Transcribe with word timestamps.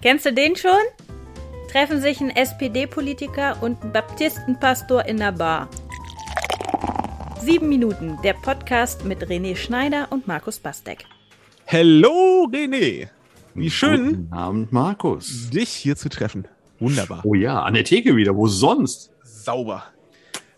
Kennst 0.00 0.26
du 0.26 0.32
den 0.32 0.54
schon? 0.54 0.70
Treffen 1.72 2.00
sich 2.00 2.20
ein 2.20 2.30
SPD-Politiker 2.30 3.60
und 3.60 3.82
ein 3.82 3.92
Baptistenpastor 3.92 5.04
in 5.06 5.16
der 5.16 5.32
Bar. 5.32 5.68
Sieben 7.40 7.68
Minuten, 7.68 8.16
der 8.22 8.34
Podcast 8.34 9.04
mit 9.04 9.26
René 9.26 9.56
Schneider 9.56 10.06
und 10.10 10.28
Markus 10.28 10.60
Bastek. 10.60 11.04
Hello 11.64 12.48
René! 12.48 13.08
Wie 13.54 13.70
schön, 13.72 14.28
Guten 14.28 14.32
Abend, 14.32 14.72
Markus. 14.72 15.50
dich 15.50 15.70
hier 15.70 15.96
zu 15.96 16.08
treffen. 16.08 16.46
Wunderbar. 16.78 17.22
Oh 17.24 17.34
ja, 17.34 17.60
an 17.64 17.74
der 17.74 17.82
Theke 17.82 18.14
wieder. 18.14 18.36
Wo 18.36 18.46
sonst? 18.46 19.10
Sauber. 19.24 19.82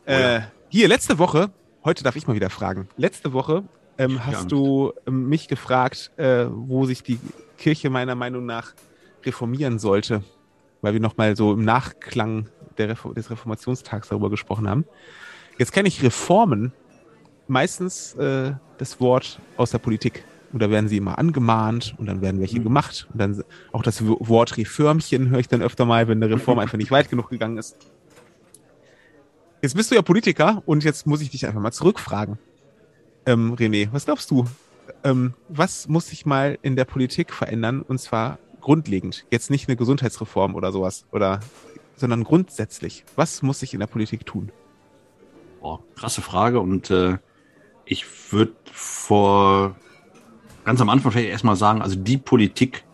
Oh 0.07 0.11
ja. 0.11 0.37
Äh, 0.37 0.41
hier, 0.69 0.87
letzte 0.87 1.19
Woche, 1.19 1.51
heute 1.83 2.05
darf 2.05 2.15
ich 2.15 2.27
mal 2.27 2.37
wieder 2.37 2.51
fragen. 2.51 2.91
Letzte 2.99 3.33
Woche 3.33 3.65
ähm, 3.97 4.27
hast 4.27 4.53
du 4.53 4.93
ähm, 5.07 5.31
mich 5.31 5.49
gefragt, 5.49 6.11
äh, 6.19 6.45
wo 6.51 6.85
sich 6.85 7.03
die 7.03 7.19
Kirche 7.57 7.89
meiner 7.89 8.15
Meinung 8.15 8.45
nach 8.45 8.75
reformieren 9.25 9.79
sollte, 9.79 10.23
weil 10.83 10.93
wir 10.93 11.01
nochmal 11.01 11.37
so 11.37 11.53
im 11.53 11.65
Nachklang 11.65 12.49
Refo 12.79 13.13
des 13.13 13.31
Reformationstags 13.31 14.09
darüber 14.09 14.31
gesprochen 14.31 14.69
haben. 14.69 14.85
Jetzt 15.59 15.73
kenne 15.73 15.89
ich 15.89 16.03
Reformen 16.03 16.73
meistens 17.49 18.15
äh, 18.15 18.53
das 18.79 19.01
Wort 19.01 19.41
aus 19.57 19.71
der 19.71 19.79
Politik. 19.79 20.25
Und 20.53 20.61
da 20.63 20.71
werden 20.71 20.89
sie 20.89 20.97
immer 20.97 21.19
angemahnt 21.19 21.95
und 21.99 22.07
dann 22.07 22.23
werden 22.23 22.41
welche 22.41 22.59
Mhm. 22.59 22.65
gemacht. 22.65 23.07
Und 23.13 23.21
dann 23.21 23.45
auch 23.73 23.83
das 23.83 24.05
Wort 24.05 24.57
Reformchen 24.57 25.29
höre 25.29 25.39
ich 25.39 25.49
dann 25.49 25.63
öfter 25.63 25.85
mal, 25.85 26.09
wenn 26.09 26.23
eine 26.23 26.35
Reform 26.35 26.59
einfach 26.59 26.79
nicht 26.79 26.91
weit 26.91 27.09
genug 27.09 27.29
gegangen 27.31 27.59
ist. 27.59 27.77
Jetzt 29.63 29.75
bist 29.77 29.91
du 29.91 29.95
ja 29.95 30.03
Politiker 30.03 30.63
und 30.67 30.83
jetzt 30.83 31.07
muss 31.07 31.21
ich 31.21 31.31
dich 31.31 31.47
einfach 31.47 31.61
mal 31.61 31.71
zurückfragen. 31.71 32.39
Ähm, 33.27 33.55
René, 33.55 33.89
was 33.93 34.07
glaubst 34.07 34.31
du? 34.31 34.47
Ähm, 35.05 35.35
was 35.49 35.87
muss 35.87 36.09
sich 36.09 36.27
mal 36.27 36.59
in 36.63 36.75
der 36.75 36.85
Politik 36.85 37.33
verändern 37.33 37.83
und 37.83 38.01
zwar 38.01 38.39
grundlegend? 38.61 39.25
Jetzt 39.31 39.51
nicht 39.51 39.69
eine 39.69 39.77
Gesundheitsreform 39.77 40.55
oder 40.55 40.73
sowas, 40.73 41.05
oder, 41.13 41.41
sondern 41.97 42.25
grundsätzlich. 42.25 43.05
Was 43.17 43.43
muss 43.43 43.61
sich 43.61 43.75
in 43.75 43.81
der 43.81 43.87
Politik 43.87 44.27
tun? 44.27 44.53
Oh, 45.61 45.79
krasse 45.97 46.23
Frage. 46.23 46.61
Und 46.61 46.91
äh, 46.91 47.19
ich 47.85 48.05
würde 48.33 48.55
vor 48.73 49.77
ganz 50.65 50.81
am 50.81 50.89
Anfang 50.89 51.13
vielleicht 51.13 51.31
erstmal 51.31 51.57
sagen, 51.57 51.83
also 51.83 51.97
die 51.97 52.19
Politik 52.19 52.85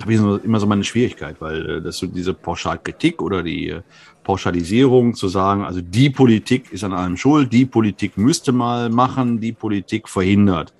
habe 0.00 0.12
ich 0.12 0.20
immer 0.20 0.60
so 0.60 0.66
meine 0.66 0.84
Schwierigkeit, 0.84 1.40
weil 1.40 1.78
äh, 1.78 1.82
das 1.82 1.98
so 1.98 2.06
diese 2.06 2.34
Pauschalkritik 2.34 3.22
oder 3.22 3.42
die 3.42 3.70
äh, 3.70 3.82
Pauschalisierung 4.24 5.14
zu 5.14 5.28
sagen, 5.28 5.64
also 5.64 5.80
die 5.80 6.10
Politik 6.10 6.72
ist 6.72 6.84
an 6.84 6.92
allem 6.92 7.16
schuld, 7.16 7.52
die 7.52 7.66
Politik 7.66 8.16
müsste 8.16 8.52
mal 8.52 8.90
machen, 8.90 9.40
die 9.40 9.52
Politik 9.52 10.08
verhindert. 10.08 10.74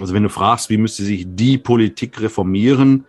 Also 0.00 0.14
wenn 0.14 0.22
du 0.22 0.28
fragst, 0.28 0.70
wie 0.70 0.76
müsste 0.76 1.02
sich 1.02 1.26
die 1.28 1.58
Politik 1.58 2.20
reformieren, 2.20 3.06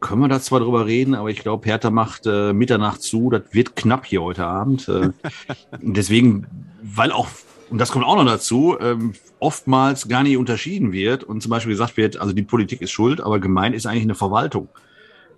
können 0.00 0.22
wir 0.22 0.28
da 0.28 0.40
zwar 0.40 0.60
drüber 0.60 0.86
reden, 0.86 1.14
aber 1.14 1.30
ich 1.30 1.40
glaube, 1.40 1.66
Hertha 1.66 1.90
macht 1.90 2.26
äh, 2.26 2.52
Mitternacht 2.52 3.02
zu, 3.02 3.30
das 3.30 3.42
wird 3.52 3.76
knapp 3.76 4.06
hier 4.06 4.22
heute 4.22 4.46
Abend. 4.46 4.88
Äh, 4.88 5.10
deswegen, 5.80 6.46
weil 6.82 7.12
auch, 7.12 7.28
und 7.70 7.78
das 7.78 7.90
kommt 7.90 8.04
auch 8.04 8.16
noch 8.16 8.26
dazu, 8.26 8.76
ähm, 8.80 9.14
oftmals 9.40 10.08
gar 10.08 10.22
nicht 10.22 10.36
unterschieden 10.36 10.92
wird 10.92 11.24
und 11.24 11.42
zum 11.42 11.50
Beispiel 11.50 11.72
gesagt 11.72 11.96
wird, 11.96 12.20
also 12.20 12.32
die 12.32 12.42
Politik 12.42 12.80
ist 12.82 12.90
schuld, 12.90 13.20
aber 13.20 13.38
gemeint 13.38 13.74
ist 13.74 13.86
eigentlich 13.86 14.04
eine 14.04 14.14
Verwaltung, 14.14 14.68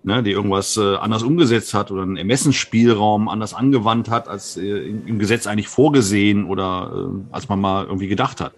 ne, 0.02 0.22
die 0.22 0.30
irgendwas 0.30 0.76
äh, 0.76 0.96
anders 0.96 1.22
umgesetzt 1.22 1.74
hat 1.74 1.90
oder 1.90 2.02
einen 2.02 2.16
Ermessensspielraum 2.16 3.28
anders 3.28 3.54
angewandt 3.54 4.08
hat, 4.08 4.28
als 4.28 4.56
äh, 4.56 4.88
im 4.88 5.06
im 5.06 5.18
Gesetz 5.18 5.46
eigentlich 5.46 5.68
vorgesehen 5.68 6.44
oder 6.44 7.10
äh, 7.10 7.34
als 7.34 7.48
man 7.48 7.60
mal 7.60 7.84
irgendwie 7.84 8.08
gedacht 8.08 8.40
hat. 8.40 8.52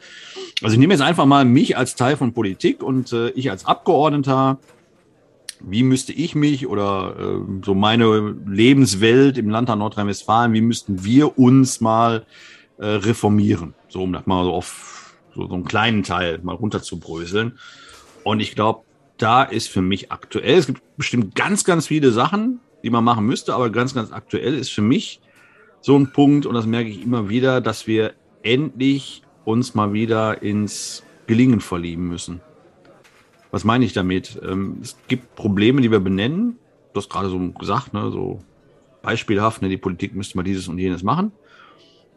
Also 0.62 0.74
ich 0.74 0.78
nehme 0.78 0.94
jetzt 0.94 1.02
einfach 1.02 1.26
mal 1.26 1.44
mich 1.44 1.76
als 1.76 1.96
Teil 1.96 2.16
von 2.16 2.32
Politik 2.32 2.82
und 2.82 3.12
äh, 3.12 3.30
ich 3.30 3.50
als 3.50 3.66
Abgeordneter 3.66 4.58
wie 5.64 5.82
müsste 5.82 6.12
ich 6.12 6.34
mich 6.34 6.66
oder 6.66 7.16
äh, 7.18 7.64
so 7.64 7.74
meine 7.74 8.34
Lebenswelt 8.46 9.38
im 9.38 9.50
Landtag 9.50 9.78
Nordrhein-Westfalen, 9.78 10.52
wie 10.52 10.60
müssten 10.60 11.04
wir 11.04 11.38
uns 11.38 11.80
mal 11.80 12.26
äh, 12.78 12.86
reformieren? 12.86 13.74
So, 13.88 14.02
um 14.02 14.12
das 14.12 14.26
mal 14.26 14.44
so 14.44 14.52
auf 14.52 15.14
so, 15.34 15.46
so 15.48 15.54
einen 15.54 15.64
kleinen 15.64 16.02
Teil 16.02 16.40
mal 16.42 16.54
runterzubröseln. 16.54 17.58
Und 18.24 18.40
ich 18.40 18.54
glaube, 18.54 18.84
da 19.18 19.42
ist 19.42 19.68
für 19.68 19.82
mich 19.82 20.10
aktuell, 20.12 20.58
es 20.58 20.66
gibt 20.66 20.82
bestimmt 20.96 21.34
ganz, 21.34 21.64
ganz 21.64 21.86
viele 21.86 22.10
Sachen, 22.10 22.60
die 22.82 22.90
man 22.90 23.04
machen 23.04 23.26
müsste, 23.26 23.54
aber 23.54 23.70
ganz, 23.70 23.94
ganz 23.94 24.12
aktuell 24.12 24.54
ist 24.54 24.70
für 24.70 24.82
mich 24.82 25.20
so 25.80 25.96
ein 25.96 26.12
Punkt, 26.12 26.46
und 26.46 26.54
das 26.54 26.66
merke 26.66 26.90
ich 26.90 27.02
immer 27.02 27.28
wieder, 27.28 27.60
dass 27.60 27.86
wir 27.86 28.14
endlich 28.42 29.22
uns 29.44 29.74
mal 29.74 29.92
wieder 29.92 30.42
ins 30.42 31.02
Gelingen 31.26 31.60
verlieben 31.60 32.08
müssen. 32.08 32.40
Was 33.52 33.64
meine 33.64 33.84
ich 33.84 33.92
damit? 33.92 34.40
Ähm, 34.42 34.78
es 34.82 34.96
gibt 35.06 35.36
Probleme, 35.36 35.82
die 35.82 35.90
wir 35.90 36.00
benennen. 36.00 36.58
Du 36.92 37.00
hast 37.00 37.10
gerade 37.10 37.28
so 37.28 37.38
gesagt, 37.52 37.92
ne, 37.92 38.10
so 38.10 38.40
beispielhaft, 39.02 39.62
ne, 39.62 39.68
die 39.68 39.76
Politik 39.76 40.14
müsste 40.14 40.36
mal 40.36 40.42
dieses 40.42 40.68
und 40.68 40.78
jenes 40.78 41.02
machen. 41.02 41.32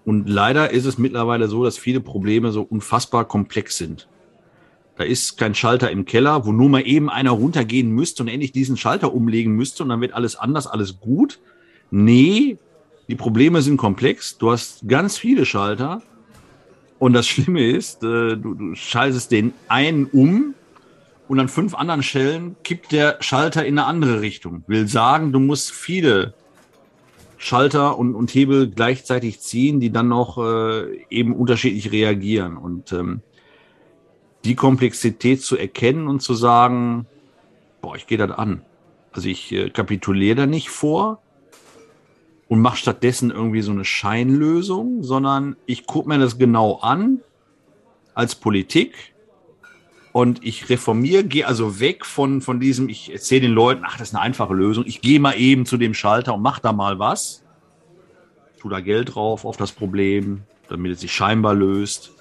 Und 0.06 0.30
leider 0.30 0.72
ist 0.72 0.86
es 0.86 0.98
mittlerweile 0.98 1.48
so, 1.48 1.64
dass 1.64 1.78
viele 1.78 2.00
Probleme 2.00 2.52
so 2.52 2.62
unfassbar 2.62 3.26
komplex 3.26 3.78
sind. 3.78 4.08
Da 4.98 5.04
ist 5.04 5.38
kein 5.38 5.56
Schalter 5.56 5.92
im 5.92 6.06
Keller, 6.06 6.46
wo 6.46 6.54
nur 6.54 6.70
mal 6.70 6.88
eben 6.88 7.10
einer 7.10 7.32
runtergehen 7.32 7.90
müsste 7.90 8.24
und 8.24 8.30
endlich 8.30 8.54
diesen 8.54 8.78
Schalter 8.78 9.14
umlegen 9.14 9.54
müsste 9.56 9.84
und 9.84 9.90
dann 9.90 10.00
wird 10.00 10.14
alles 10.14 10.38
anders, 10.38 10.68
alles 10.68 11.02
gut. 11.02 11.40
Nee, 11.92 12.58
die 13.10 13.16
Probleme 13.16 13.62
sind 13.62 13.76
komplex. 13.76 14.38
Du 14.38 14.52
hast 14.52 14.88
ganz 14.88 15.18
viele 15.18 15.46
Schalter. 15.46 16.02
Und 16.98 17.12
das 17.12 17.28
Schlimme 17.28 17.70
ist, 17.70 18.04
äh, 18.04 18.38
du, 18.38 18.54
du 18.54 18.76
schaltest 18.76 19.32
den 19.32 19.54
einen 19.68 20.06
um 20.06 20.54
und 21.28 21.40
an 21.40 21.48
fünf 21.48 21.74
anderen 21.76 22.04
Stellen 22.04 22.56
kippt 22.64 22.92
der 22.92 23.18
Schalter 23.20 23.66
in 23.66 23.80
eine 23.80 23.88
andere 23.88 24.22
Richtung. 24.22 24.64
Will 24.68 24.88
sagen, 24.88 25.32
du 25.32 25.40
musst 25.40 25.72
viele 25.72 26.34
Schalter 27.38 27.98
und, 27.98 28.16
und 28.16 28.34
Hebel 28.34 28.70
gleichzeitig 28.70 29.40
ziehen, 29.40 29.80
die 29.80 29.92
dann 29.92 30.08
noch 30.08 30.38
äh, 30.38 31.04
eben 31.10 31.36
unterschiedlich 31.36 31.92
reagieren. 31.92 32.58
Und 32.58 32.92
ähm, 32.92 33.22
die 34.46 34.56
Komplexität 34.56 35.42
zu 35.42 35.58
erkennen 35.58 36.08
und 36.08 36.22
zu 36.22 36.36
sagen, 36.36 37.08
boah, 37.82 37.96
ich 37.96 38.08
gehe 38.08 38.18
das 38.18 38.32
an. 38.32 38.62
Also 39.12 39.28
ich 39.28 39.52
äh, 39.52 39.70
kapituliere 39.70 40.36
da 40.36 40.46
nicht 40.46 40.70
vor 40.70 41.22
und 42.48 42.60
mache 42.60 42.78
stattdessen 42.78 43.32
irgendwie 43.32 43.62
so 43.62 43.72
eine 43.72 43.86
Scheinlösung, 43.86 45.04
sondern 45.04 45.56
ich 45.66 45.88
gucke 45.88 46.08
mir 46.08 46.20
das 46.20 46.38
genau 46.38 46.76
an 46.76 47.22
als 48.14 48.36
Politik 48.36 49.15
und 50.16 50.46
ich 50.46 50.70
reformiere, 50.70 51.26
gehe 51.26 51.46
also 51.46 51.82
weg 51.82 52.06
von, 52.06 52.40
von 52.40 52.62
diesem, 52.62 52.88
ich 52.88 53.12
erzähle 53.12 53.42
den 53.42 53.52
Leuten, 53.52 53.84
ach, 53.86 53.98
das 53.98 54.08
ist 54.08 54.16
eine 54.16 54.24
einfache 54.24 54.54
Lösung. 54.54 54.86
Ich 54.88 55.02
gehe 55.02 55.20
mal 55.20 55.34
eben 55.34 55.66
zu 55.66 55.76
dem 55.76 55.94
Schalter 55.94 56.36
und 56.36 56.42
mach 56.42 56.60
da 56.60 56.72
mal 56.72 57.00
was. 57.00 57.44
Tu 58.58 58.70
da 58.70 58.80
Geld 58.80 59.14
drauf 59.14 59.44
auf 59.44 59.58
das 59.58 59.74
Problem, 59.74 60.44
damit 60.70 60.94
es 60.94 61.02
sich 61.02 61.12
scheinbar 61.12 61.54
löst. 61.54 62.14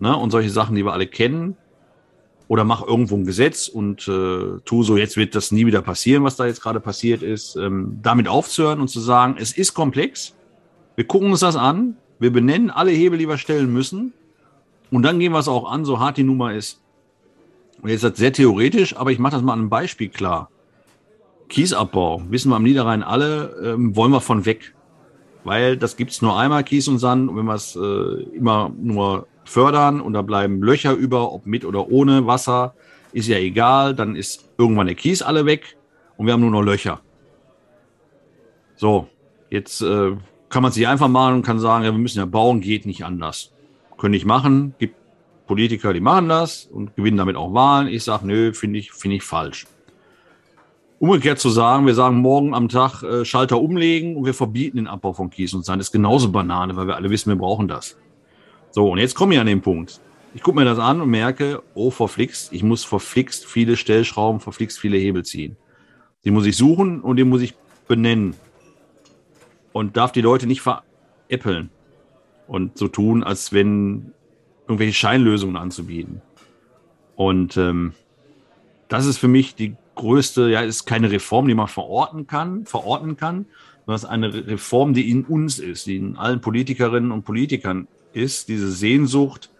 Ne? 0.00 0.16
Und 0.16 0.30
solche 0.30 0.48
Sachen, 0.48 0.76
die 0.76 0.82
wir 0.82 0.94
alle 0.94 1.06
kennen. 1.06 1.58
Oder 2.48 2.64
mach 2.64 2.86
irgendwo 2.86 3.16
ein 3.16 3.26
Gesetz 3.26 3.68
und 3.68 4.08
äh, 4.08 4.58
tu 4.64 4.82
so, 4.82 4.96
jetzt 4.96 5.18
wird 5.18 5.34
das 5.34 5.52
nie 5.52 5.66
wieder 5.66 5.82
passieren, 5.82 6.24
was 6.24 6.36
da 6.36 6.46
jetzt 6.46 6.62
gerade 6.62 6.80
passiert 6.80 7.22
ist. 7.22 7.56
Ähm, 7.56 7.98
damit 8.00 8.28
aufzuhören 8.28 8.80
und 8.80 8.88
zu 8.88 9.00
sagen, 9.00 9.36
es 9.38 9.52
ist 9.52 9.74
komplex. 9.74 10.34
Wir 10.96 11.06
gucken 11.06 11.30
uns 11.30 11.40
das 11.40 11.56
an. 11.56 11.98
Wir 12.18 12.32
benennen 12.32 12.70
alle 12.70 12.92
Hebel, 12.92 13.18
die 13.18 13.28
wir 13.28 13.36
stellen 13.36 13.70
müssen. 13.70 14.14
Und 14.90 15.02
dann 15.02 15.18
gehen 15.18 15.32
wir 15.32 15.40
es 15.40 15.48
auch 15.48 15.70
an, 15.70 15.84
so 15.84 16.00
hart 16.00 16.16
die 16.16 16.24
Nummer 16.24 16.54
ist. 16.54 16.81
Und 17.82 17.88
jetzt 17.88 18.04
ist 18.04 18.12
das 18.12 18.18
sehr 18.18 18.32
theoretisch, 18.32 18.96
aber 18.96 19.10
ich 19.10 19.18
mache 19.18 19.32
das 19.32 19.42
mal 19.42 19.52
an 19.52 19.60
einem 19.60 19.68
Beispiel 19.68 20.08
klar. 20.08 20.50
Kiesabbau, 21.48 22.22
wissen 22.30 22.48
wir 22.50 22.56
am 22.56 22.62
Niederrhein 22.62 23.02
alle, 23.02 23.56
ähm, 23.62 23.94
wollen 23.96 24.12
wir 24.12 24.20
von 24.20 24.46
weg. 24.46 24.72
Weil 25.44 25.76
das 25.76 25.96
gibt's 25.96 26.22
nur 26.22 26.38
einmal, 26.38 26.62
Kies 26.62 26.86
und 26.86 26.98
Sand. 26.98 27.28
Und 27.28 27.36
wenn 27.36 27.44
wir 27.44 27.54
es 27.54 27.74
äh, 27.74 28.22
immer 28.36 28.72
nur 28.80 29.26
fördern 29.44 30.00
und 30.00 30.12
da 30.12 30.22
bleiben 30.22 30.62
Löcher 30.62 30.92
über, 30.92 31.32
ob 31.32 31.44
mit 31.44 31.64
oder 31.64 31.90
ohne 31.90 32.26
Wasser, 32.26 32.74
ist 33.12 33.28
ja 33.28 33.38
egal. 33.38 33.94
Dann 33.94 34.14
ist 34.14 34.48
irgendwann 34.56 34.86
der 34.86 34.94
Kies 34.94 35.20
alle 35.20 35.44
weg 35.44 35.76
und 36.16 36.26
wir 36.26 36.32
haben 36.32 36.40
nur 36.40 36.52
noch 36.52 36.62
Löcher. 36.62 37.00
So, 38.76 39.08
jetzt 39.50 39.82
äh, 39.82 40.16
kann 40.48 40.62
man 40.62 40.70
sich 40.70 40.86
einfach 40.86 41.08
machen 41.08 41.34
und 41.34 41.42
kann 41.42 41.58
sagen, 41.58 41.84
ja, 41.84 41.90
wir 41.90 41.98
müssen 41.98 42.18
ja 42.18 42.26
bauen, 42.26 42.60
geht 42.60 42.86
nicht 42.86 43.04
anders. 43.04 43.52
Können 43.98 44.12
nicht 44.12 44.24
machen, 44.24 44.74
gibt 44.78 44.96
Politiker, 45.52 45.92
die 45.92 46.00
machen 46.00 46.30
das 46.30 46.64
und 46.64 46.96
gewinnen 46.96 47.18
damit 47.18 47.36
auch 47.36 47.52
Wahlen. 47.52 47.86
Ich 47.86 48.04
sage, 48.04 48.26
nö, 48.26 48.54
finde 48.54 48.78
ich, 48.78 48.90
finde 48.90 49.16
ich 49.16 49.22
falsch. 49.22 49.66
Umgekehrt 50.98 51.38
zu 51.40 51.50
sagen, 51.50 51.84
wir 51.84 51.92
sagen 51.92 52.16
morgen 52.16 52.54
am 52.54 52.70
Tag 52.70 53.02
äh, 53.02 53.26
Schalter 53.26 53.60
umlegen 53.60 54.16
und 54.16 54.24
wir 54.24 54.32
verbieten 54.32 54.78
den 54.78 54.86
Abbau 54.86 55.12
von 55.12 55.28
Kies 55.28 55.52
und 55.52 55.62
Sand, 55.62 55.82
ist 55.82 55.92
genauso 55.92 56.32
Banane, 56.32 56.74
weil 56.74 56.86
wir 56.86 56.96
alle 56.96 57.10
wissen, 57.10 57.28
wir 57.28 57.36
brauchen 57.36 57.68
das. 57.68 57.98
So, 58.70 58.90
und 58.90 58.96
jetzt 58.96 59.14
komme 59.14 59.34
ich 59.34 59.40
an 59.40 59.46
den 59.46 59.60
Punkt. 59.60 60.00
Ich 60.34 60.42
gucke 60.42 60.58
mir 60.58 60.64
das 60.64 60.78
an 60.78 61.02
und 61.02 61.10
merke, 61.10 61.62
oh, 61.74 61.90
verflixt, 61.90 62.50
ich 62.54 62.62
muss 62.62 62.82
verflixt 62.82 63.44
viele 63.44 63.76
Stellschrauben, 63.76 64.40
verflixt 64.40 64.78
viele 64.78 64.96
Hebel 64.96 65.22
ziehen. 65.22 65.58
Die 66.24 66.30
muss 66.30 66.46
ich 66.46 66.56
suchen 66.56 67.02
und 67.02 67.16
die 67.16 67.24
muss 67.24 67.42
ich 67.42 67.54
benennen. 67.88 68.34
Und 69.74 69.98
darf 69.98 70.12
die 70.12 70.22
Leute 70.22 70.46
nicht 70.46 70.62
veräppeln 70.62 71.68
und 72.46 72.78
so 72.78 72.88
tun, 72.88 73.22
als 73.22 73.52
wenn 73.52 74.14
irgendwelche 74.66 74.94
Scheinlösungen 74.94 75.56
anzubieten. 75.56 76.22
Und 77.16 77.56
ähm, 77.56 77.92
das 78.88 79.06
ist 79.06 79.18
für 79.18 79.28
mich 79.28 79.54
die 79.54 79.74
größte, 79.94 80.48
ja, 80.48 80.60
ist 80.60 80.86
keine 80.86 81.10
Reform, 81.10 81.48
die 81.48 81.54
man 81.54 81.68
verorten 81.68 82.26
kann, 82.26 82.66
verordnen 82.66 83.16
kann, 83.16 83.46
sondern 83.84 83.96
es 83.96 84.02
ist 84.04 84.08
eine 84.08 84.46
Reform, 84.46 84.94
die 84.94 85.10
in 85.10 85.24
uns 85.24 85.58
ist, 85.58 85.86
die 85.86 85.96
in 85.96 86.16
allen 86.16 86.40
Politikerinnen 86.40 87.12
und 87.12 87.24
Politikern 87.24 87.88
ist, 88.12 88.48
diese 88.48 88.70
Sehnsucht, 88.70 89.50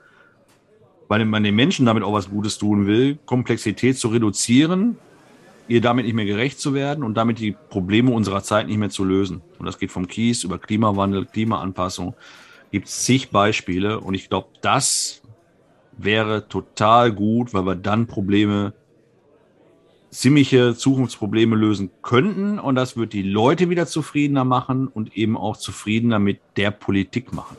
weil 1.09 1.25
man 1.25 1.43
den 1.43 1.55
Menschen 1.55 1.87
damit 1.87 2.03
auch 2.03 2.13
was 2.13 2.31
Gutes 2.31 2.59
tun 2.59 2.87
will, 2.87 3.19
Komplexität 3.27 3.99
zu 3.99 4.09
reduzieren, 4.09 4.97
ihr 5.69 5.81
damit 5.81 6.05
nicht 6.05 6.15
mehr 6.15 6.25
gerecht 6.25 6.61
zu 6.61 6.75
werden 6.75 7.05
und 7.05 7.15
damit 7.15 7.39
die 7.39 7.57
Probleme 7.71 8.11
unserer 8.13 8.43
Zeit 8.43 8.67
nicht 8.67 8.79
mehr 8.79 8.91
zu 8.91 9.05
lösen. 9.05 9.43
Und 9.59 9.67
das 9.67 9.79
geht 9.79 9.91
vom 9.91 10.07
Kies 10.07 10.45
über 10.45 10.59
Klimawandel, 10.59 11.27
Klimaanpassung, 11.27 12.15
gibt 12.73 12.89
es 12.89 13.05
zig 13.05 13.31
Beispiele. 13.31 14.01
Und 14.01 14.15
ich 14.15 14.29
glaube, 14.29 14.49
das 14.63 15.23
wäre 15.97 16.49
total 16.49 17.13
gut, 17.13 17.55
weil 17.55 17.65
wir 17.65 17.77
dann 17.77 18.07
Probleme, 18.09 18.73
ziemliche 20.11 20.75
Zukunftsprobleme 20.75 21.55
lösen 21.55 21.91
könnten. 22.03 22.59
Und 22.59 22.75
das 22.75 22.97
wird 22.97 23.13
die 23.13 23.23
Leute 23.23 23.71
wieder 23.71 23.87
zufriedener 23.87 24.45
machen 24.45 24.89
und 24.89 25.17
eben 25.17 25.37
auch 25.37 25.57
zufriedener 25.57 26.19
mit 26.19 26.41
der 26.57 26.71
Politik 26.71 27.33
machen. 27.33 27.57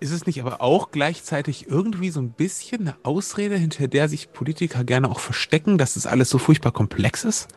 Ist 0.00 0.10
es 0.10 0.26
nicht 0.26 0.40
aber 0.42 0.60
auch 0.60 0.90
gleichzeitig 0.90 1.68
irgendwie 1.68 2.10
so 2.10 2.20
ein 2.20 2.30
bisschen 2.30 2.82
eine 2.82 2.96
Ausrede, 3.04 3.56
hinter 3.56 3.88
der 3.88 4.08
sich 4.08 4.32
Politiker 4.32 4.84
gerne 4.84 5.10
auch 5.10 5.20
verstecken, 5.20 5.78
dass 5.78 5.94
das 5.94 6.06
alles 6.06 6.28
so 6.28 6.38
furchtbar 6.38 6.72
komplex 6.72 7.24
ist? 7.24 7.48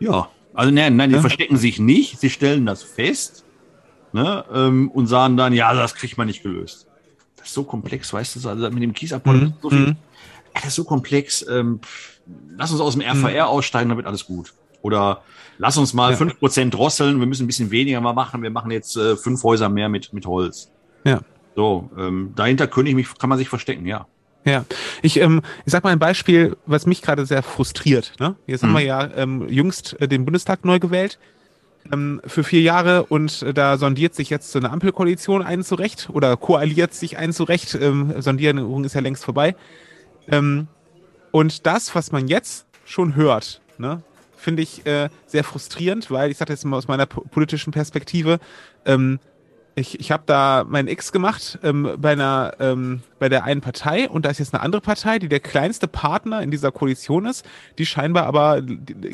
Ja, 0.00 0.30
also 0.54 0.72
nein, 0.72 0.96
nein, 0.96 1.10
die 1.10 1.16
ja. 1.16 1.20
verstecken 1.20 1.56
sich 1.56 1.78
nicht, 1.78 2.18
sie 2.18 2.30
stellen 2.30 2.66
das 2.66 2.82
fest 2.82 3.44
ne, 4.12 4.44
ähm, 4.52 4.90
und 4.90 5.06
sagen 5.06 5.36
dann, 5.36 5.52
ja, 5.52 5.72
das 5.74 5.94
kriegt 5.94 6.18
man 6.18 6.26
nicht 6.26 6.42
gelöst. 6.42 6.86
Das 7.36 7.48
ist 7.48 7.54
so 7.54 7.64
komplex, 7.64 8.12
weißt 8.12 8.36
du, 8.36 8.48
also 8.48 8.70
mit 8.70 8.82
dem 8.82 8.92
Kiesabbau, 8.92 9.32
mhm. 9.32 9.54
so 9.60 9.70
viel, 9.70 9.78
mhm. 9.78 9.96
das 10.54 10.66
ist 10.66 10.74
so 10.76 10.84
komplex, 10.84 11.44
ähm, 11.48 11.80
lass 12.56 12.70
uns 12.70 12.80
aus 12.80 12.96
dem 12.96 13.02
RVR 13.02 13.46
mhm. 13.46 13.50
aussteigen, 13.50 13.88
damit 13.88 14.06
alles 14.06 14.26
gut. 14.26 14.52
Oder 14.82 15.22
lass 15.58 15.76
uns 15.76 15.94
mal 15.94 16.16
fünf 16.16 16.32
ja. 16.32 16.38
Prozent 16.38 16.74
drosseln, 16.74 17.20
wir 17.20 17.26
müssen 17.26 17.44
ein 17.44 17.46
bisschen 17.46 17.70
weniger 17.70 18.00
mal 18.00 18.12
machen, 18.12 18.42
wir 18.42 18.50
machen 18.50 18.70
jetzt 18.70 18.96
äh, 18.96 19.16
fünf 19.16 19.42
Häuser 19.42 19.68
mehr 19.68 19.88
mit, 19.88 20.12
mit 20.12 20.26
Holz. 20.26 20.70
Ja. 21.04 21.20
So, 21.54 21.90
ähm, 21.98 22.32
dahinter 22.34 22.66
könnte 22.66 22.90
ich 22.90 22.96
mich, 22.96 23.18
kann 23.18 23.28
man 23.28 23.38
sich 23.38 23.48
verstecken, 23.48 23.86
ja. 23.86 24.06
Ja, 24.44 24.64
ich, 25.02 25.20
ähm, 25.20 25.42
ich 25.64 25.72
sag 25.72 25.84
mal 25.84 25.90
ein 25.90 26.00
Beispiel, 26.00 26.56
was 26.66 26.86
mich 26.86 27.00
gerade 27.00 27.26
sehr 27.26 27.44
frustriert. 27.44 28.14
Ne? 28.18 28.34
Jetzt 28.46 28.62
mhm. 28.62 28.68
haben 28.68 28.74
wir 28.74 28.84
ja 28.84 29.10
ähm, 29.14 29.48
jüngst 29.48 30.00
äh, 30.00 30.08
den 30.08 30.24
Bundestag 30.24 30.64
neu 30.64 30.80
gewählt 30.80 31.18
ähm, 31.90 32.20
für 32.26 32.44
vier 32.44 32.60
Jahre 32.60 33.04
und 33.04 33.42
äh, 33.42 33.54
da 33.54 33.76
sondiert 33.78 34.14
sich 34.14 34.30
jetzt 34.30 34.52
so 34.52 34.58
eine 34.58 34.70
Ampelkoalition 34.70 35.42
ein 35.42 35.62
zurecht 35.62 36.10
oder 36.12 36.36
koaliert 36.36 36.94
sich 36.94 37.18
ein 37.18 37.32
zurecht. 37.32 37.74
Ähm, 37.74 38.14
Sondierung 38.20 38.84
ist 38.84 38.94
ja 38.94 39.00
längst 39.00 39.24
vorbei. 39.24 39.56
Ähm, 40.28 40.68
und 41.30 41.66
das, 41.66 41.94
was 41.94 42.12
man 42.12 42.28
jetzt 42.28 42.66
schon 42.84 43.16
hört, 43.16 43.60
ne, 43.78 44.02
finde 44.36 44.62
ich 44.62 44.86
äh, 44.86 45.08
sehr 45.26 45.44
frustrierend, 45.44 46.10
weil 46.10 46.30
ich 46.30 46.36
sage 46.36 46.52
jetzt 46.52 46.64
mal 46.64 46.76
aus 46.76 46.88
meiner 46.88 47.06
politischen 47.06 47.72
Perspektive, 47.72 48.38
ähm, 48.84 49.18
ich, 49.74 49.98
ich 50.00 50.10
habe 50.12 50.24
da 50.26 50.64
mein 50.68 50.86
X 50.86 51.12
gemacht 51.12 51.58
ähm, 51.62 51.94
bei 51.98 52.12
einer 52.12 52.54
ähm, 52.60 53.02
bei 53.18 53.28
der 53.28 53.44
einen 53.44 53.60
Partei 53.60 54.08
und 54.08 54.24
da 54.24 54.30
ist 54.30 54.38
jetzt 54.38 54.54
eine 54.54 54.62
andere 54.62 54.82
Partei, 54.82 55.18
die 55.18 55.28
der 55.28 55.40
kleinste 55.40 55.88
Partner 55.88 56.42
in 56.42 56.50
dieser 56.50 56.72
Koalition 56.72 57.26
ist, 57.26 57.46
die 57.78 57.86
scheinbar 57.86 58.26
aber 58.26 58.62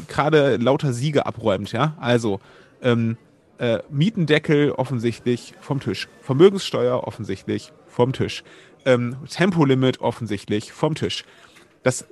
gerade 0.08 0.56
lauter 0.56 0.92
Siege 0.92 1.26
abräumt, 1.26 1.72
ja. 1.72 1.96
Also 2.00 2.40
ähm, 2.82 3.16
äh, 3.58 3.78
Mietendeckel 3.90 4.72
offensichtlich 4.72 5.54
vom 5.60 5.80
Tisch, 5.80 6.08
Vermögenssteuer 6.22 7.04
offensichtlich 7.06 7.72
vom 7.86 8.12
Tisch, 8.12 8.42
ähm, 8.84 9.16
Tempolimit 9.28 10.00
offensichtlich 10.00 10.72
vom 10.72 10.94
Tisch. 10.94 11.24
Das, 11.82 12.06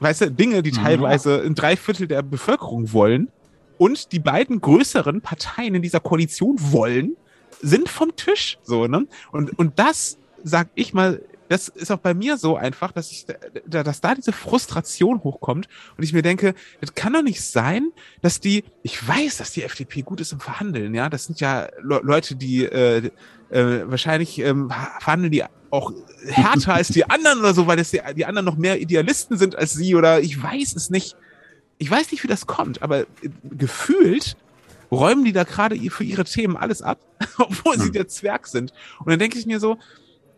weißt 0.00 0.22
du, 0.22 0.30
Dinge, 0.30 0.62
die 0.62 0.72
mhm. 0.72 0.76
teilweise 0.76 1.42
ein 1.42 1.54
Dreiviertel 1.54 2.08
der 2.08 2.22
Bevölkerung 2.22 2.92
wollen 2.92 3.28
und 3.78 4.12
die 4.12 4.18
beiden 4.18 4.60
größeren 4.60 5.20
Parteien 5.20 5.74
in 5.74 5.82
dieser 5.82 6.00
Koalition 6.00 6.56
wollen, 6.58 7.16
sind 7.60 7.88
vom 7.88 8.16
Tisch, 8.16 8.58
so, 8.62 8.86
ne? 8.86 9.06
Und, 9.32 9.58
und 9.58 9.78
das, 9.78 10.18
sag 10.42 10.68
ich 10.74 10.94
mal, 10.94 11.20
das 11.48 11.68
ist 11.68 11.90
auch 11.90 11.98
bei 11.98 12.14
mir 12.14 12.36
so 12.36 12.56
einfach, 12.56 12.92
dass 12.92 13.10
ich, 13.10 13.26
dass 13.66 14.00
da 14.00 14.14
diese 14.14 14.32
Frustration 14.32 15.22
hochkommt 15.22 15.68
und 15.96 16.04
ich 16.04 16.12
mir 16.12 16.22
denke, 16.22 16.54
das 16.80 16.94
kann 16.94 17.12
doch 17.12 17.22
nicht 17.22 17.42
sein, 17.42 17.90
dass 18.22 18.40
die, 18.40 18.64
ich 18.82 19.06
weiß, 19.06 19.36
dass 19.36 19.52
die 19.52 19.62
FDP 19.62 20.02
gut 20.02 20.20
ist 20.20 20.32
im 20.32 20.40
Verhandeln, 20.40 20.94
ja, 20.94 21.08
das 21.08 21.24
sind 21.24 21.40
ja 21.40 21.68
Le 21.82 22.00
Leute, 22.02 22.36
die 22.36 22.64
äh, 22.64 23.10
äh, 23.50 23.88
wahrscheinlich 23.88 24.38
ähm, 24.38 24.70
verhandeln 24.70 25.32
die 25.32 25.44
auch 25.70 25.92
härter 26.26 26.74
als 26.74 26.88
die 26.88 27.08
anderen 27.08 27.40
oder 27.40 27.52
so, 27.52 27.66
weil 27.66 27.76
das 27.76 27.90
die, 27.90 28.00
die 28.16 28.24
anderen 28.24 28.46
noch 28.46 28.56
mehr 28.56 28.80
Idealisten 28.80 29.36
sind 29.36 29.56
als 29.56 29.72
sie 29.72 29.94
oder 29.94 30.20
ich 30.20 30.40
weiß 30.40 30.74
es 30.76 30.90
nicht. 30.90 31.16
Ich 31.78 31.90
weiß 31.90 32.12
nicht, 32.12 32.22
wie 32.22 32.28
das 32.28 32.46
kommt, 32.46 32.82
aber 32.82 33.00
äh, 33.00 33.06
gefühlt 33.50 34.36
räumen 34.90 35.24
die 35.24 35.32
da 35.32 35.44
gerade 35.44 35.76
für 35.90 36.04
ihre 36.04 36.24
Themen 36.24 36.56
alles 36.56 36.82
ab, 36.82 36.98
obwohl 37.38 37.78
sie 37.78 37.90
der 37.90 38.08
Zwerg 38.08 38.46
sind. 38.46 38.72
Und 39.00 39.10
dann 39.10 39.18
denke 39.18 39.38
ich 39.38 39.46
mir 39.46 39.60
so, 39.60 39.78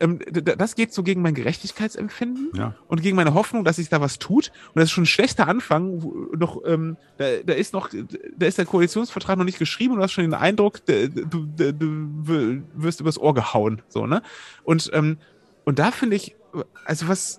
ähm, 0.01 0.19
das 0.31 0.75
geht 0.75 0.93
so 0.93 1.03
gegen 1.03 1.23
mein 1.23 1.35
Gerechtigkeitsempfinden 1.35 2.51
ja. 2.55 2.75
und 2.89 3.01
gegen 3.03 3.17
meine 3.17 3.35
Hoffnung, 3.35 3.65
dass 3.65 3.77
sich 3.77 3.89
da 3.89 4.01
was 4.01 4.19
tut. 4.19 4.53
Und 4.69 4.77
das 4.77 4.85
ist 4.85 4.91
schon 4.91 5.05
ein 5.05 5.07
schlechter 5.07 5.49
Anfang. 5.49 6.03
Noch, 6.37 6.61
ähm, 6.67 6.97
da, 7.19 7.25
da 7.45 7.55
ist 7.55 7.73
noch, 7.73 7.89
da 8.37 8.47
ist 8.47 8.59
der 8.59 8.67
Koalitionsvertrag 8.67 9.39
noch 9.39 9.45
nicht 9.45 9.59
geschrieben 9.59 9.93
und 9.93 9.99
du 9.99 10.05
hast 10.05 10.13
schon 10.13 10.25
den 10.25 10.35
Eindruck, 10.35 10.85
du, 10.85 11.09
du, 11.09 11.47
du 11.47 12.63
wirst 12.75 13.01
übers 13.01 13.19
Ohr 13.19 13.35
gehauen. 13.35 13.83
So, 13.89 14.07
ne? 14.07 14.23
Und, 14.65 14.91
ähm, 14.93 15.19
und 15.65 15.79
da 15.79 15.91
finde 15.91 16.17
ich, 16.17 16.37
also 16.85 17.09
was, 17.09 17.39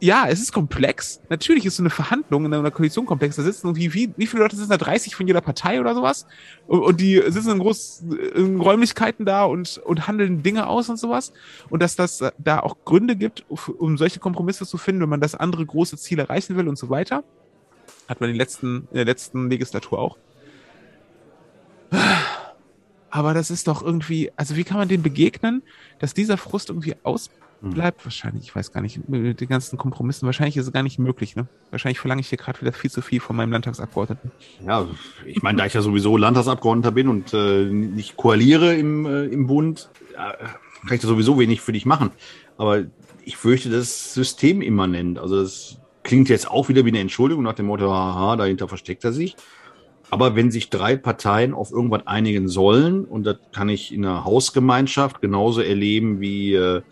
ja, 0.00 0.26
es 0.28 0.40
ist 0.40 0.52
komplex. 0.52 1.20
Natürlich 1.28 1.66
ist 1.66 1.76
so 1.76 1.82
eine 1.82 1.90
Verhandlung 1.90 2.46
in 2.46 2.54
einer 2.54 2.70
Koalition 2.70 3.04
komplex. 3.04 3.36
Da 3.36 3.42
sitzen 3.42 3.66
irgendwie, 3.66 3.92
wie, 3.92 4.12
wie 4.16 4.26
viele 4.26 4.42
Leute 4.42 4.56
sitzen 4.56 4.70
da? 4.70 4.78
30 4.78 5.14
von 5.14 5.26
jeder 5.26 5.42
Partei 5.42 5.78
oder 5.78 5.94
sowas? 5.94 6.26
Und, 6.66 6.80
und 6.80 7.00
die 7.00 7.22
sitzen 7.28 7.50
in 7.50 7.58
großen 7.58 8.60
Räumlichkeiten 8.60 9.26
da 9.26 9.44
und, 9.44 9.78
und 9.78 10.08
handeln 10.08 10.42
Dinge 10.42 10.66
aus 10.66 10.88
und 10.88 10.98
sowas. 10.98 11.32
Und 11.68 11.82
dass 11.82 11.96
das 11.96 12.24
da 12.38 12.60
auch 12.60 12.78
Gründe 12.84 13.14
gibt, 13.14 13.44
um 13.48 13.98
solche 13.98 14.20
Kompromisse 14.20 14.66
zu 14.66 14.78
finden, 14.78 15.02
wenn 15.02 15.10
man 15.10 15.20
das 15.20 15.34
andere 15.34 15.64
große 15.66 15.98
Ziel 15.98 16.18
erreichen 16.18 16.56
will 16.56 16.66
und 16.66 16.78
so 16.78 16.88
weiter. 16.88 17.22
Hat 18.08 18.20
man 18.20 18.30
in, 18.30 18.34
den 18.34 18.38
letzten, 18.38 18.88
in 18.90 18.96
der 18.96 19.04
letzten 19.04 19.50
Legislatur 19.50 19.98
auch. 19.98 20.16
Aber 23.10 23.34
das 23.34 23.50
ist 23.50 23.68
doch 23.68 23.82
irgendwie, 23.82 24.32
also 24.36 24.56
wie 24.56 24.64
kann 24.64 24.78
man 24.78 24.88
dem 24.88 25.02
begegnen, 25.02 25.62
dass 25.98 26.14
dieser 26.14 26.38
Frust 26.38 26.70
irgendwie 26.70 26.94
aus 27.02 27.28
hm. 27.28 27.39
Bleibt 27.60 28.04
wahrscheinlich. 28.04 28.44
Ich 28.44 28.56
weiß 28.56 28.72
gar 28.72 28.80
nicht, 28.80 29.08
mit 29.08 29.40
den 29.40 29.48
ganzen 29.48 29.76
Kompromissen, 29.78 30.26
wahrscheinlich 30.26 30.56
ist 30.56 30.66
es 30.66 30.72
gar 30.72 30.82
nicht 30.82 30.98
möglich. 30.98 31.36
Ne? 31.36 31.46
Wahrscheinlich 31.70 31.98
verlange 31.98 32.20
ich 32.20 32.28
hier 32.28 32.38
gerade 32.38 32.60
wieder 32.60 32.72
viel 32.72 32.90
zu 32.90 33.02
viel 33.02 33.20
von 33.20 33.36
meinem 33.36 33.52
Landtagsabgeordneten. 33.52 34.30
Ja, 34.66 34.86
ich 35.26 35.42
meine, 35.42 35.58
da 35.58 35.66
ich 35.66 35.74
ja 35.74 35.82
sowieso 35.82 36.16
Landtagsabgeordneter 36.16 36.92
bin 36.92 37.08
und 37.08 37.34
äh, 37.34 37.64
nicht 37.64 38.16
koaliere 38.16 38.74
im, 38.74 39.06
äh, 39.06 39.24
im 39.26 39.46
Bund, 39.46 39.90
äh, 40.14 40.44
kann 40.86 40.94
ich 40.94 41.00
da 41.00 41.08
sowieso 41.08 41.38
wenig 41.38 41.60
für 41.60 41.72
dich 41.72 41.86
machen. 41.86 42.10
Aber 42.56 42.84
ich 43.24 43.36
fürchte, 43.36 43.70
das 43.70 44.14
System 44.14 44.62
immanent. 44.62 45.18
Also 45.18 45.42
das 45.42 45.78
klingt 46.02 46.28
jetzt 46.28 46.50
auch 46.50 46.68
wieder 46.68 46.84
wie 46.84 46.90
eine 46.90 47.00
Entschuldigung 47.00 47.44
nach 47.44 47.54
dem 47.54 47.66
Motto, 47.66 47.92
haha, 47.92 48.36
dahinter 48.36 48.68
versteckt 48.68 49.04
er 49.04 49.12
sich. 49.12 49.36
Aber 50.10 50.34
wenn 50.34 50.50
sich 50.50 50.70
drei 50.70 50.96
Parteien 50.96 51.54
auf 51.54 51.70
irgendwas 51.70 52.06
einigen 52.06 52.48
sollen, 52.48 53.04
und 53.04 53.24
das 53.24 53.36
kann 53.52 53.68
ich 53.68 53.94
in 53.94 54.04
einer 54.04 54.24
Hausgemeinschaft 54.24 55.20
genauso 55.20 55.60
erleben 55.60 56.20
wie 56.20 56.54
äh, 56.54 56.82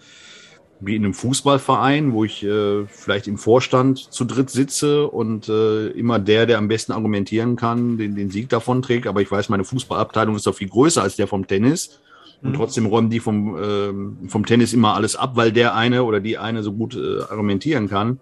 wie 0.81 0.95
in 0.95 1.05
einem 1.05 1.15
Fußballverein, 1.15 2.13
wo 2.13 2.25
ich 2.25 2.45
äh, 2.45 2.87
vielleicht 2.87 3.27
im 3.27 3.39
Vorstand 3.39 3.99
zu 3.99 4.25
dritt 4.25 4.51
sitze 4.51 5.09
und 5.09 5.49
äh, 5.49 5.89
immer 5.89 6.19
der, 6.19 6.47
der 6.47 6.59
am 6.59 6.69
besten 6.69 6.93
argumentieren 6.93 7.57
kann, 7.57 7.99
den, 7.99 8.15
den 8.15 8.31
Sieg 8.31 8.49
davon 8.49 8.83
trägt. 8.83 9.07
Aber 9.07 9.21
ich 9.21 9.31
weiß, 9.31 9.49
meine 9.49 9.65
Fußballabteilung 9.65 10.37
ist 10.37 10.47
doch 10.47 10.55
viel 10.55 10.69
größer 10.69 11.03
als 11.03 11.17
der 11.17 11.27
vom 11.27 11.47
Tennis. 11.47 12.01
Und 12.43 12.51
mhm. 12.51 12.55
trotzdem 12.55 12.87
räumen 12.87 13.11
die 13.11 13.19
vom, 13.19 13.57
äh, 13.57 14.29
vom 14.29 14.47
Tennis 14.47 14.73
immer 14.73 14.95
alles 14.95 15.17
ab, 15.17 15.33
weil 15.35 15.51
der 15.51 15.75
eine 15.75 16.05
oder 16.05 16.21
die 16.21 16.39
eine 16.39 16.63
so 16.63 16.73
gut 16.73 16.95
äh, 16.95 17.23
argumentieren 17.23 17.89
kann. 17.89 18.21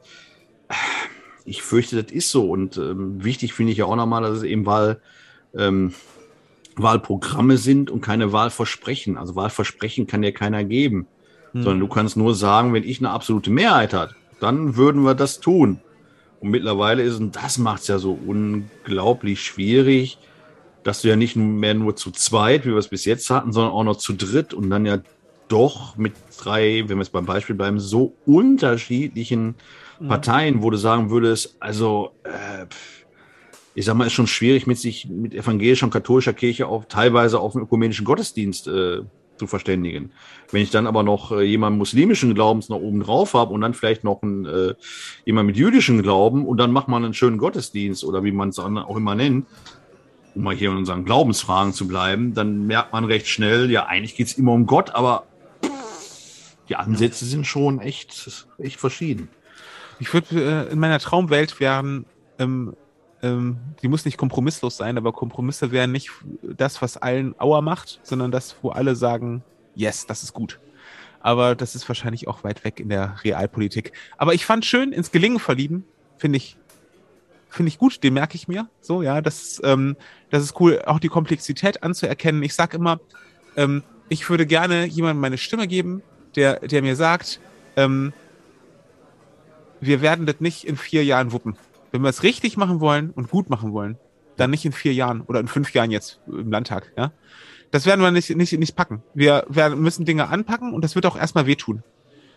Ich 1.45 1.63
fürchte, 1.63 2.03
das 2.03 2.11
ist 2.11 2.31
so. 2.31 2.51
Und 2.51 2.79
ähm, 2.79 3.23
wichtig 3.23 3.53
finde 3.53 3.73
ich 3.73 3.79
ja 3.79 3.85
auch 3.85 3.97
nochmal, 3.97 4.23
dass 4.23 4.39
es 4.39 4.43
eben 4.45 4.65
Wahl, 4.65 5.01
ähm, 5.55 5.93
Wahlprogramme 6.75 7.59
sind 7.59 7.91
und 7.91 8.01
keine 8.01 8.33
Wahlversprechen. 8.33 9.19
Also 9.19 9.37
Wahlversprechen 9.37 10.07
kann 10.07 10.23
ja 10.23 10.31
keiner 10.31 10.65
geben 10.65 11.07
hm. 11.57 11.63
sondern 11.63 11.81
du 11.81 11.89
kannst 11.89 12.17
nur 12.17 12.35
sagen, 12.35 12.73
wenn 12.75 12.85
ich 12.85 12.99
eine 12.99 13.11
absolute 13.11 13.51
Mehrheit 13.51 13.95
hat, 13.95 14.15
dann 14.41 14.77
würden 14.77 15.03
wir 15.03 15.15
das 15.15 15.41
tun. 15.41 15.81
Und 16.41 16.51
mittlerweile 16.51 17.03
ist, 17.03 17.19
und 17.19 17.35
das 17.35 17.59
macht 17.59 17.83
es 17.83 17.89
ja 17.89 17.99
so 17.99 18.19
unglaublich 18.27 19.43
schwierig, 19.43 20.19
dass 20.83 21.03
du 21.03 21.09
ja 21.09 21.17
nicht 21.17 21.35
mehr 21.35 21.75
nur 21.75 21.97
zu 21.97 22.11
zweit, 22.11 22.65
wie 22.65 22.71
wir 22.71 22.77
es 22.77 22.89
bis 22.89 23.07
jetzt 23.07 23.31
hatten, 23.31 23.53
sondern 23.53 23.73
auch 23.73 23.85
noch 23.85 23.97
zu 23.97 24.13
dritt 24.13 24.55
und 24.55 24.71
dann 24.71 24.87
ja 24.87 24.99
doch 25.49 25.97
mit 25.97 26.13
drei, 26.39 26.85
wenn 26.87 26.99
wir 26.99 27.05
jetzt 27.05 27.13
beim 27.13 27.25
Beispiel 27.25 27.57
bleiben, 27.57 27.81
so 27.81 28.15
unterschiedlichen 28.27 29.55
hm. 29.99 30.09
Parteien, 30.09 30.63
wo 30.63 30.71
du 30.71 30.77
sagen 30.77 31.11
würdest, 31.11 31.57
also 31.59 32.11
äh, 32.25 32.67
ich 33.75 33.85
sag 33.85 33.95
mal, 33.95 34.07
ist 34.07 34.13
schon 34.13 34.27
schwierig, 34.27 34.67
mit 34.67 34.79
sich 34.79 35.09
mit 35.09 35.35
evangelischer 35.35 35.87
und 35.87 35.93
katholischer 35.93 36.33
Kirche 36.33 36.67
auch 36.67 36.85
teilweise 36.87 37.41
auf 37.41 37.55
einen 37.55 37.65
ökumenischen 37.65 38.05
Gottesdienst 38.05 38.69
äh, 38.69 39.01
zu 39.37 39.47
verständigen. 39.47 40.13
Wenn 40.51 40.63
ich 40.63 40.71
dann 40.71 40.87
aber 40.87 41.03
noch 41.03 41.33
äh, 41.33 41.43
jemanden 41.43 41.79
muslimischen 41.79 42.35
Glaubens 42.35 42.69
noch 42.69 42.79
oben 42.79 43.01
drauf 43.01 43.35
habe 43.35 43.53
und 43.53 43.61
dann 43.61 43.75
vielleicht 43.75 44.05
noch 44.05 44.23
einen, 44.23 44.47
äh, 44.47 44.75
jemand 45.25 45.47
mit 45.49 45.57
jüdischen 45.57 46.03
Glauben 46.03 46.47
und 46.47 46.59
dann 46.59 46.73
macht 46.73 46.89
man 46.89 47.05
einen 47.05 47.15
schönen 47.15 47.39
Gottesdienst 47.39 48.05
oder 48.05 48.25
wie 48.25 48.33
man 48.33 48.51
es 48.51 48.59
auch 48.59 48.97
immer 48.97 49.15
nennt, 49.15 49.47
um 50.35 50.43
mal 50.43 50.55
hier 50.55 50.71
in 50.71 50.77
unseren 50.77 51.05
Glaubensfragen 51.05 51.73
zu 51.73 51.89
bleiben, 51.89 52.35
dann 52.35 52.67
merkt 52.67 52.93
man 52.93 53.05
recht 53.05 53.27
schnell, 53.27 53.71
ja, 53.71 53.87
eigentlich 53.87 54.17
geht 54.17 54.27
es 54.27 54.39
immer 54.39 54.53
um 54.53 54.67
Gott, 54.67 54.95
aber 54.95 55.25
die 56.69 56.77
Ansätze 56.77 57.25
sind 57.25 57.47
schon 57.47 57.81
echt, 57.81 58.47
echt 58.59 58.81
verschieden. 58.81 59.29
Ich 59.99 60.13
würde 60.13 60.67
äh, 60.69 60.73
in 60.73 60.79
meiner 60.79 60.99
Traumwelt 60.99 61.59
wären, 61.61 62.05
ähm, 62.39 62.75
ähm, 63.23 63.59
die 63.83 63.89
muss 63.89 64.05
nicht 64.05 64.19
kompromisslos 64.19 64.77
sein, 64.77 64.99
aber 64.99 65.13
Kompromisse 65.13 65.73
wären 65.73 65.93
nicht 65.93 66.11
das, 66.43 66.83
was 66.83 66.97
allen 66.97 67.39
Auer 67.41 67.63
macht, 67.63 68.01
sondern 68.03 68.31
das, 68.31 68.57
wo 68.63 68.71
alle 68.71 68.95
sagen, 68.95 69.43
yes, 69.75 70.07
das 70.07 70.23
ist 70.23 70.33
gut. 70.33 70.61
Aber 71.21 71.55
das 71.55 71.75
ist 71.75 71.89
wahrscheinlich 71.89 72.29
auch 72.29 72.45
weit 72.45 72.65
weg 72.65 72.79
in 72.79 72.89
der 72.89 73.17
Realpolitik. 73.25 73.93
Aber 74.17 74.35
ich 74.35 74.47
fand 74.47 74.65
schön, 74.65 74.93
ins 74.93 75.11
Gelingen 75.11 75.39
verlieben, 75.39 75.85
finde 76.19 76.37
ich, 76.37 76.57
finde 77.49 77.69
ich 77.69 77.79
gut, 77.79 78.03
den 78.05 78.15
merke 78.15 78.37
ich 78.37 78.49
mir. 78.49 78.69
So, 78.81 79.03
ja, 79.03 79.21
das, 79.21 79.61
ähm, 79.65 79.97
das 80.31 80.43
ist 80.43 80.61
cool, 80.61 80.83
auch 80.87 81.01
die 81.01 81.09
Komplexität 81.09 81.83
anzuerkennen. 81.83 82.43
Ich 82.43 82.55
sag 82.55 82.75
immer, 82.75 83.01
ähm, 83.57 83.83
ich 84.09 84.29
würde 84.29 84.47
gerne 84.47 84.85
jemandem 84.85 85.21
meine 85.21 85.39
Stimme 85.39 85.67
geben, 85.67 86.03
der, 86.37 86.61
der 86.61 86.83
mir 86.83 86.97
sagt, 86.97 87.41
ähm, 87.77 88.13
wir 89.81 90.01
werden 90.01 90.27
das 90.27 90.41
nicht 90.41 90.65
in 90.65 90.77
vier 90.77 91.05
Jahren 91.05 91.33
wuppen. 91.33 91.57
Wenn 91.97 92.03
wir 92.03 92.11
es 92.11 92.23
richtig 92.23 92.59
machen 92.59 92.81
wollen 92.81 93.11
und 93.11 93.31
gut 93.31 93.49
machen 93.49 93.73
wollen, 93.73 93.97
dann 94.37 94.51
nicht 94.51 94.67
in 94.67 94.73
vier 94.73 94.93
Jahren 94.93 95.23
oder 95.23 95.41
in 95.41 95.49
fünf 95.49 95.73
Jahren 95.73 95.91
jetzt 95.91 96.21
im 96.27 96.51
Landtag, 96.51 96.93
ja. 96.97 97.11
Das 97.71 97.87
werden 97.87 98.03
wir 98.03 98.11
nicht, 98.11 98.35
nicht, 98.37 98.53
nicht 98.53 98.77
packen. 98.77 99.03
Wir 99.15 99.47
werden, 99.49 99.81
müssen 99.81 100.05
Dinge 100.05 100.29
anpacken 100.29 100.75
und 100.75 100.85
das 100.85 100.95
wird 100.95 101.07
auch 101.07 101.17
erstmal 101.17 101.47
wehtun. 101.47 101.83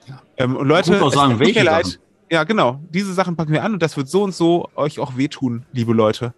Ja. 0.07 0.21
Ähm, 0.37 0.55
und 0.55 0.65
Leute, 0.65 1.01
auch 1.03 1.13
sagen, 1.13 1.39
welche 1.39 1.61
leid, 1.61 1.99
ja, 2.31 2.45
genau. 2.45 2.79
Diese 2.89 3.13
Sachen 3.13 3.35
packen 3.35 3.51
wir 3.51 3.63
an 3.63 3.73
und 3.73 3.83
das 3.83 3.97
wird 3.97 4.07
so 4.07 4.23
und 4.23 4.33
so 4.33 4.69
euch 4.75 4.99
auch 4.99 5.17
wehtun, 5.17 5.65
liebe 5.73 5.91
Leute. 5.91 6.33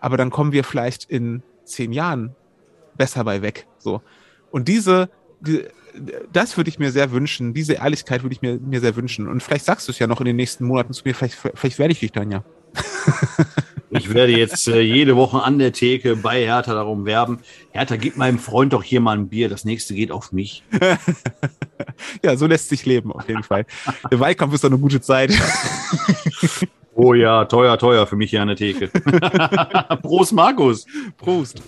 Aber 0.00 0.18
dann 0.18 0.30
kommen 0.30 0.52
wir 0.52 0.64
vielleicht 0.64 1.04
in 1.04 1.42
zehn 1.64 1.92
Jahren 1.92 2.36
besser 2.98 3.24
bei 3.24 3.40
weg. 3.40 3.66
So. 3.78 4.02
Und 4.50 4.68
diese, 4.68 5.08
die, 5.08 5.15
das 6.32 6.56
würde 6.56 6.68
ich 6.68 6.78
mir 6.78 6.90
sehr 6.90 7.10
wünschen. 7.12 7.54
Diese 7.54 7.74
Ehrlichkeit 7.74 8.22
würde 8.22 8.34
ich 8.34 8.42
mir, 8.42 8.58
mir 8.58 8.80
sehr 8.80 8.96
wünschen. 8.96 9.28
Und 9.28 9.42
vielleicht 9.42 9.64
sagst 9.64 9.88
du 9.88 9.92
es 9.92 9.98
ja 9.98 10.06
noch 10.06 10.20
in 10.20 10.26
den 10.26 10.36
nächsten 10.36 10.64
Monaten 10.64 10.92
zu 10.92 11.02
mir. 11.04 11.14
Vielleicht, 11.14 11.36
vielleicht 11.54 11.78
werde 11.78 11.92
ich 11.92 12.00
dich 12.00 12.12
dann 12.12 12.30
ja. 12.30 12.44
Ich 13.90 14.12
werde 14.12 14.32
jetzt 14.36 14.66
äh, 14.68 14.80
jede 14.80 15.16
Woche 15.16 15.42
an 15.42 15.58
der 15.58 15.72
Theke 15.72 16.16
bei 16.16 16.44
Hertha 16.44 16.74
darum 16.74 17.04
werben. 17.04 17.38
Hertha, 17.70 17.96
gib 17.96 18.16
meinem 18.16 18.38
Freund 18.38 18.72
doch 18.72 18.82
hier 18.82 19.00
mal 19.00 19.16
ein 19.16 19.28
Bier. 19.28 19.48
Das 19.48 19.64
nächste 19.64 19.94
geht 19.94 20.10
auf 20.10 20.32
mich. 20.32 20.64
ja, 22.24 22.36
so 22.36 22.46
lässt 22.46 22.68
sich 22.68 22.84
leben, 22.84 23.12
auf 23.12 23.28
jeden 23.28 23.44
Fall. 23.44 23.64
Der 24.10 24.18
Wahlkampf 24.18 24.54
ist 24.54 24.64
doch 24.64 24.70
eine 24.70 24.78
gute 24.78 25.00
Zeit. 25.00 25.32
oh 26.94 27.14
ja, 27.14 27.44
teuer, 27.44 27.78
teuer 27.78 28.06
für 28.06 28.16
mich 28.16 28.30
hier 28.30 28.42
an 28.42 28.48
der 28.48 28.56
Theke. 28.56 28.88
Prost, 30.02 30.32
Markus. 30.32 30.84
Prost. 31.16 31.62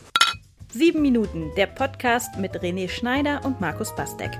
Sieben 0.79 1.03
Minuten, 1.03 1.51
der 1.57 1.67
Podcast 1.67 2.39
mit 2.39 2.55
René 2.55 2.89
Schneider 2.89 3.45
und 3.45 3.61
Markus 3.61 3.93
Bastek. 3.97 4.31